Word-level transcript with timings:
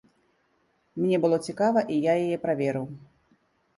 Мне 1.01 1.19
было 1.25 1.37
цікава, 1.51 1.79
і 1.97 2.01
я 2.11 2.19
яе 2.25 2.37
праверыў. 2.47 2.85